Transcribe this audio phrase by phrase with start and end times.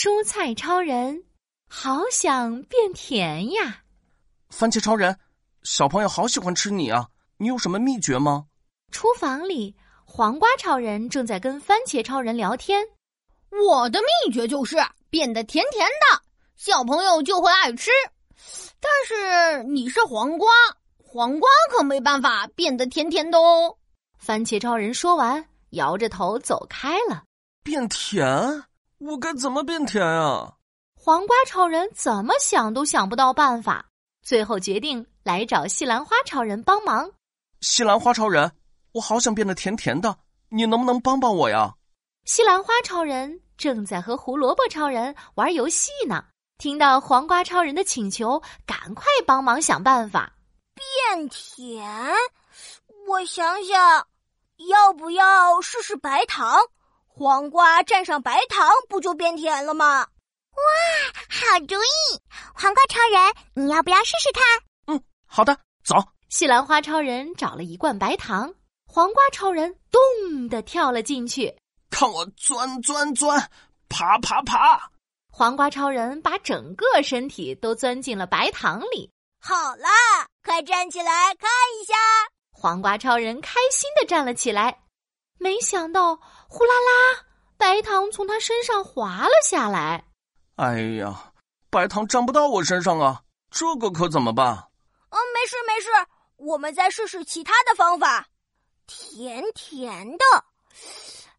[0.00, 1.24] 蔬菜超人，
[1.68, 3.82] 好想变甜呀！
[4.48, 5.18] 番茄超人，
[5.64, 7.08] 小朋友好喜欢吃你啊！
[7.36, 8.46] 你有什么秘诀吗？
[8.92, 9.74] 厨房里，
[10.04, 12.86] 黄瓜超人正在跟番茄超人聊天。
[13.50, 14.76] 我的秘诀就是
[15.10, 16.22] 变得甜甜的，
[16.54, 17.90] 小朋友就会爱吃。
[18.78, 20.48] 但是你是黄瓜，
[21.02, 23.76] 黄瓜可没办法变得甜甜的哦。
[24.16, 27.24] 番茄超人说完，摇着头走开了。
[27.64, 28.62] 变甜？
[28.98, 30.54] 我该怎么变甜啊？
[30.96, 33.86] 黄瓜超人怎么想都想不到办法，
[34.22, 37.08] 最后决定来找西兰花超人帮忙。
[37.60, 38.50] 西兰花超人，
[38.92, 41.74] 我好想变得甜甜的，你能不能帮帮我呀？
[42.24, 46.24] 西兰花超人正在和胡萝卜超人玩游戏呢，
[46.58, 50.32] 听到黄瓜超人的请求，赶快帮忙想办法
[50.74, 52.12] 变甜。
[53.06, 54.06] 我想想，
[54.68, 56.58] 要不要试试白糖？
[57.18, 60.06] 黄瓜蘸上白糖，不就变甜了吗？
[60.52, 60.62] 哇，
[61.28, 62.22] 好主意！
[62.54, 64.44] 黄瓜超人，你要不要试试看？
[64.86, 65.96] 嗯，好的，走。
[66.28, 68.54] 西兰花超人找了一罐白糖，
[68.86, 71.52] 黄瓜超人咚的跳了进去，
[71.90, 73.50] 看我钻钻钻，
[73.88, 74.92] 爬爬爬！
[75.32, 79.10] 黄瓜超人把整个身体都钻进了白糖里。
[79.40, 79.90] 好啦，
[80.44, 81.94] 快站起来看一下！
[82.52, 84.78] 黄瓜超人开心的站了起来。
[85.38, 86.16] 没想到，
[86.48, 87.24] 呼啦啦，
[87.56, 90.04] 白糖从他身上滑了下来。
[90.56, 91.32] 哎呀，
[91.70, 94.68] 白糖沾不到我身上啊，这个可怎么办？
[95.10, 95.88] 嗯，没事没事，
[96.36, 98.26] 我们再试试其他的方法。
[98.86, 100.24] 甜甜的，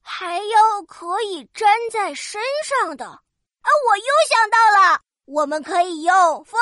[0.02, 3.05] 还有可以粘在身上的。
[3.05, 4.58] 啊，我又想到
[4.94, 6.59] 了，我们可以用蜂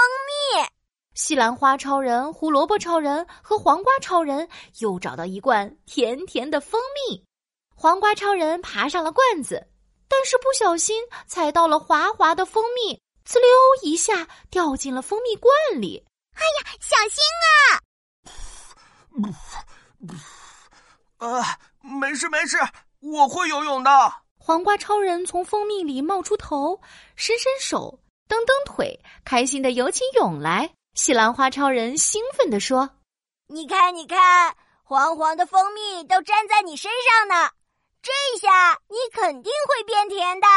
[0.56, 0.66] 蜜。
[1.14, 4.48] 西兰花超人、胡萝卜超人和黄瓜超人
[4.80, 7.27] 又找到一罐甜甜的蜂蜜。
[7.80, 9.67] 黄瓜超人爬上了罐子，
[10.09, 13.47] 但是不小心踩到了滑滑的蜂蜜，滋溜
[13.84, 16.03] 一下掉进了蜂蜜罐里。
[16.34, 17.23] 哎呀，小心
[21.19, 21.28] 啊！
[21.28, 22.57] 啊，没事没事，
[23.00, 23.91] 我会游泳的。
[24.40, 26.81] 黄瓜超人从蜂蜜里冒出头，
[27.16, 30.73] 伸伸手，蹬蹬腿，开心的游起泳来。
[30.96, 32.90] 西兰花超人兴奋地说
[33.46, 37.52] ：“你看，你看，黄黄的蜂蜜都粘在你身上呢。”
[38.07, 40.47] 这下你肯定会变甜的，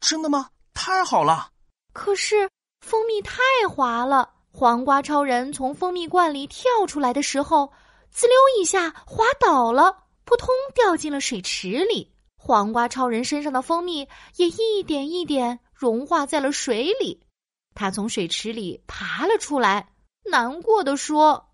[0.00, 0.50] 真的吗？
[0.74, 1.50] 太好了！
[1.94, 2.46] 可是
[2.82, 3.40] 蜂蜜太
[3.70, 7.72] 滑了，黄瓜超人从蜂蜜罐里跳出来的时候，
[8.10, 12.14] 滋溜一下滑倒了，扑通掉进了水池里。
[12.36, 14.06] 黄瓜超人身上的蜂蜜
[14.36, 17.26] 也一点一点融化在了水里。
[17.74, 19.94] 他从水池里爬了出来，
[20.24, 21.48] 难过的说：“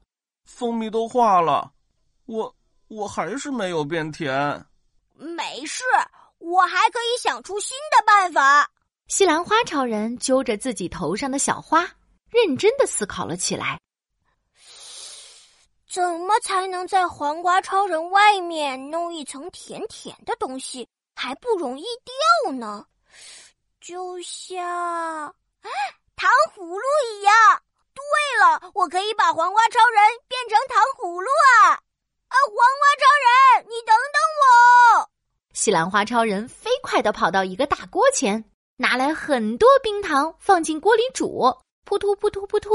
[0.44, 1.70] 蜂蜜都化了，
[2.24, 2.52] 我
[2.88, 4.66] 我还是没有变甜。”
[5.16, 5.82] 没事，
[6.38, 8.70] 我还可以想出新的办法。
[9.08, 11.88] 西兰花超人揪着自己头上的小花，
[12.30, 13.80] 认真的思考了起来。
[15.88, 21.84] 怎么才能在黄瓜超人外面弄一层甜甜的东西，还不容易
[22.44, 22.84] 掉呢？
[23.80, 25.34] 就像
[26.16, 26.82] 糖葫芦
[27.14, 27.62] 一样。
[27.94, 28.04] 对
[28.40, 31.28] 了，我可以把黄瓜超人变成糖葫芦
[31.62, 31.70] 啊！
[31.72, 35.10] 啊，黄瓜超人，你等等我！
[35.66, 38.44] 西兰花超人飞快地跑到一个大锅前，
[38.76, 41.52] 拿来很多冰糖，放进锅里煮。
[41.84, 42.70] 扑突扑突扑突，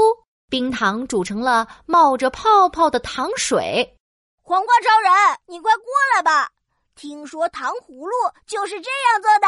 [0.50, 3.96] 冰糖煮成了冒着泡泡的糖水。
[4.42, 6.50] 黄瓜超人，你快过来吧！
[6.94, 8.12] 听说糖葫芦
[8.46, 9.46] 就是这样做的。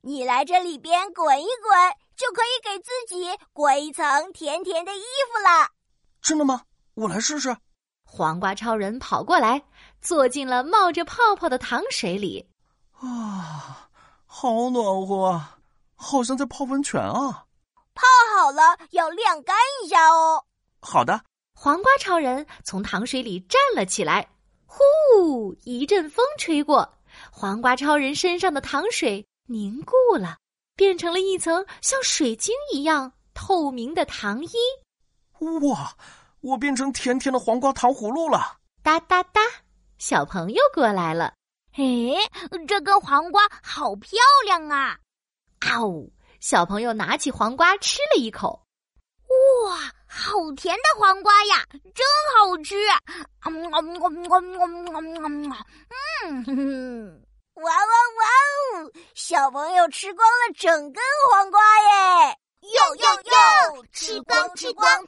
[0.00, 1.78] 你来这里边滚一滚，
[2.16, 5.68] 就可以给自己裹一层甜甜的衣服了。
[6.22, 6.62] 真的吗？
[6.94, 7.54] 我来试试。
[8.06, 9.62] 黄瓜超人跑过来，
[10.00, 12.49] 坐进了冒着泡泡的糖水里。
[13.00, 13.88] 啊，
[14.26, 15.58] 好暖和啊，
[15.96, 17.46] 好像在泡温泉啊！
[17.94, 18.06] 泡
[18.36, 20.44] 好了要晾干一下哦。
[20.80, 21.20] 好的。
[21.52, 24.26] 黄瓜超人从糖水里站了起来，
[24.64, 26.90] 呼，一阵风吹过，
[27.30, 30.38] 黄瓜超人身上的糖水凝固了，
[30.74, 34.52] 变成了一层像水晶一样透明的糖衣。
[35.62, 35.94] 哇，
[36.40, 38.58] 我变成甜甜的黄瓜糖葫芦了！
[38.82, 39.42] 哒哒哒，
[39.98, 41.34] 小朋友过来了。
[41.76, 41.82] 哎，
[42.66, 44.98] 这根黄瓜好漂亮啊！
[45.60, 46.12] 啊呜！
[46.40, 48.62] 小朋友拿起黄瓜吃了一口，
[49.66, 49.76] 哇，
[50.06, 51.64] 好甜的黄瓜呀，
[51.94, 52.74] 真好吃！
[56.46, 57.22] 嗯，
[57.54, 57.72] 哇哇
[58.16, 58.90] 哇哦！
[59.14, 62.36] 小朋友吃光了整根黄瓜耶！
[62.62, 63.84] 哟哟哟！
[63.92, 65.06] 吃光吃光，